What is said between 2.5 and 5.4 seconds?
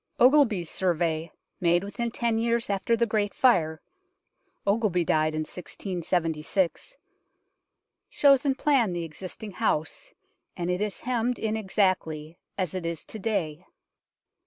after the Great Fire Ogilby died